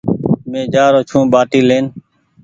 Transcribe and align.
مين 0.49 0.63
جآرو 0.73 1.01
ڇون 1.09 1.23
ٻآٽي 1.33 1.59
لين۔ 1.69 1.85